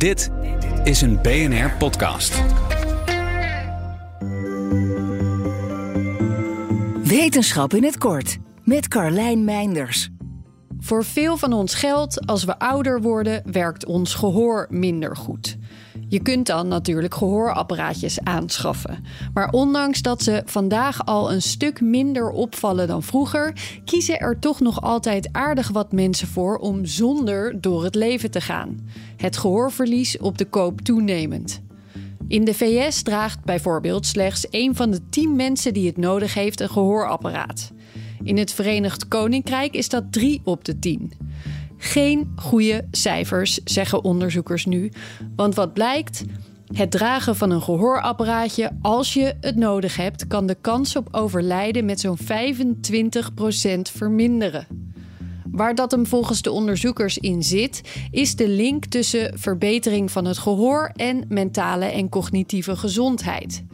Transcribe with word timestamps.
Dit 0.00 0.30
is 0.84 1.00
een 1.00 1.18
BNR 1.22 1.70
podcast. 1.78 2.42
Wetenschap 7.02 7.74
in 7.74 7.84
het 7.84 7.98
kort 7.98 8.38
met 8.64 8.88
Carlijn 8.88 9.44
Meinders. 9.44 10.10
Voor 10.80 11.04
veel 11.04 11.36
van 11.36 11.52
ons 11.52 11.74
geldt, 11.74 12.26
als 12.26 12.44
we 12.44 12.58
ouder 12.58 13.00
worden, 13.00 13.42
werkt 13.44 13.86
ons 13.86 14.14
gehoor 14.14 14.66
minder 14.70 15.16
goed. 15.16 15.56
Je 16.08 16.22
kunt 16.22 16.46
dan 16.46 16.68
natuurlijk 16.68 17.14
gehoorapparaatjes 17.14 18.20
aanschaffen. 18.20 19.04
Maar 19.34 19.50
ondanks 19.50 20.02
dat 20.02 20.22
ze 20.22 20.42
vandaag 20.44 21.06
al 21.06 21.32
een 21.32 21.42
stuk 21.42 21.80
minder 21.80 22.30
opvallen 22.30 22.88
dan 22.88 23.02
vroeger, 23.02 23.52
kiezen 23.84 24.18
er 24.18 24.38
toch 24.38 24.60
nog 24.60 24.82
altijd 24.82 25.28
aardig 25.32 25.68
wat 25.68 25.92
mensen 25.92 26.28
voor 26.28 26.56
om 26.56 26.84
zonder 26.84 27.60
door 27.60 27.84
het 27.84 27.94
leven 27.94 28.30
te 28.30 28.40
gaan. 28.40 28.88
Het 29.16 29.36
gehoorverlies 29.36 30.18
op 30.18 30.38
de 30.38 30.44
koop 30.44 30.80
toenemend. 30.80 31.60
In 32.28 32.44
de 32.44 32.54
VS 32.54 33.02
draagt 33.02 33.44
bijvoorbeeld 33.44 34.06
slechts 34.06 34.48
één 34.48 34.74
van 34.74 34.90
de 34.90 35.08
tien 35.08 35.36
mensen 35.36 35.74
die 35.74 35.86
het 35.86 35.96
nodig 35.96 36.34
heeft 36.34 36.60
een 36.60 36.70
gehoorapparaat. 36.70 37.72
In 38.22 38.38
het 38.38 38.52
Verenigd 38.52 39.08
Koninkrijk 39.08 39.74
is 39.74 39.88
dat 39.88 40.12
drie 40.12 40.40
op 40.44 40.64
de 40.64 40.78
tien. 40.78 41.12
Geen 41.76 42.32
goede 42.36 42.86
cijfers, 42.90 43.60
zeggen 43.64 44.04
onderzoekers 44.04 44.64
nu. 44.64 44.92
Want 45.36 45.54
wat 45.54 45.72
blijkt? 45.72 46.24
Het 46.72 46.90
dragen 46.90 47.36
van 47.36 47.50
een 47.50 47.62
gehoorapparaatje 47.62 48.70
als 48.82 49.14
je 49.14 49.34
het 49.40 49.56
nodig 49.56 49.96
hebt, 49.96 50.26
kan 50.26 50.46
de 50.46 50.56
kans 50.60 50.96
op 50.96 51.08
overlijden 51.10 51.84
met 51.84 52.00
zo'n 52.00 52.18
25% 52.18 52.22
verminderen. 53.92 54.66
Waar 55.50 55.74
dat 55.74 55.90
hem 55.90 56.06
volgens 56.06 56.42
de 56.42 56.50
onderzoekers 56.50 57.18
in 57.18 57.42
zit, 57.42 57.82
is 58.10 58.36
de 58.36 58.48
link 58.48 58.84
tussen 58.84 59.38
verbetering 59.38 60.10
van 60.10 60.24
het 60.24 60.38
gehoor 60.38 60.92
en 60.94 61.24
mentale 61.28 61.84
en 61.84 62.08
cognitieve 62.08 62.76
gezondheid. 62.76 63.64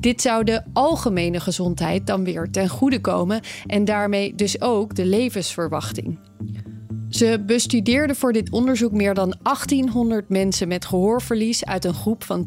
Dit 0.00 0.20
zou 0.20 0.44
de 0.44 0.62
algemene 0.72 1.40
gezondheid 1.40 2.06
dan 2.06 2.24
weer 2.24 2.50
ten 2.50 2.68
goede 2.68 3.00
komen 3.00 3.40
en 3.66 3.84
daarmee 3.84 4.34
dus 4.34 4.60
ook 4.60 4.94
de 4.94 5.04
levensverwachting. 5.04 6.18
Ze 7.08 7.42
bestudeerden 7.46 8.16
voor 8.16 8.32
dit 8.32 8.50
onderzoek 8.50 8.92
meer 8.92 9.14
dan 9.14 9.34
1800 9.42 10.28
mensen 10.28 10.68
met 10.68 10.84
gehoorverlies 10.84 11.64
uit 11.64 11.84
een 11.84 11.94
groep 11.94 12.24
van 12.24 12.46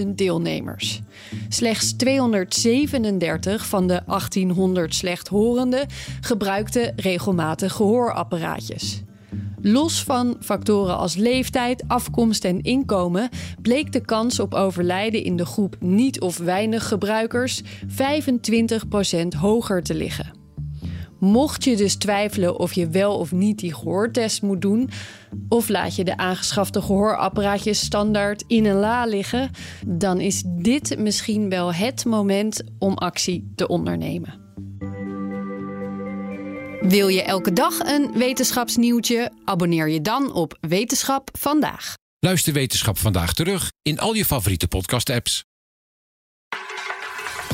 10.000 0.00 0.06
deelnemers. 0.14 1.00
Slechts 1.48 1.92
237 1.92 3.66
van 3.66 3.86
de 3.86 4.02
1800 4.06 4.94
slechthorenden 4.94 5.86
gebruikten 6.20 6.92
regelmatig 6.96 7.72
gehoorapparaatjes. 7.72 9.02
Los 9.64 10.02
van 10.02 10.36
factoren 10.40 10.96
als 10.96 11.14
leeftijd, 11.14 11.84
afkomst 11.86 12.44
en 12.44 12.60
inkomen 12.60 13.28
bleek 13.60 13.92
de 13.92 14.00
kans 14.00 14.40
op 14.40 14.54
overlijden 14.54 15.24
in 15.24 15.36
de 15.36 15.46
groep 15.46 15.76
niet 15.80 16.20
of 16.20 16.38
weinig 16.38 16.88
gebruikers 16.88 17.62
25% 17.62 17.64
hoger 19.38 19.82
te 19.82 19.94
liggen. 19.94 20.40
Mocht 21.18 21.64
je 21.64 21.76
dus 21.76 21.94
twijfelen 21.94 22.58
of 22.58 22.72
je 22.72 22.88
wel 22.88 23.18
of 23.18 23.32
niet 23.32 23.58
die 23.58 23.74
gehoortest 23.74 24.42
moet 24.42 24.60
doen, 24.60 24.90
of 25.48 25.68
laat 25.68 25.96
je 25.96 26.04
de 26.04 26.16
aangeschafte 26.16 26.82
gehoorapparaatjes 26.82 27.80
standaard 27.80 28.44
in 28.46 28.64
een 28.64 28.76
la 28.76 29.04
liggen, 29.04 29.50
dan 29.86 30.20
is 30.20 30.42
dit 30.46 30.98
misschien 30.98 31.48
wel 31.48 31.74
het 31.74 32.04
moment 32.04 32.62
om 32.78 32.94
actie 32.94 33.52
te 33.54 33.68
ondernemen. 33.68 34.41
Wil 36.82 37.08
je 37.08 37.22
elke 37.22 37.52
dag 37.52 37.78
een 37.78 38.12
wetenschapsnieuwtje? 38.12 39.32
Abonneer 39.44 39.88
je 39.88 40.00
dan 40.00 40.32
op 40.32 40.56
Wetenschap 40.60 41.28
vandaag. 41.38 41.94
Luister 42.18 42.52
Wetenschap 42.52 42.98
vandaag 42.98 43.32
terug 43.32 43.70
in 43.82 43.98
al 43.98 44.14
je 44.14 44.24
favoriete 44.24 44.68
podcast-apps. 44.68 45.44